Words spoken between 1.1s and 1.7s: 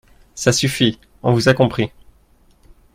on vous a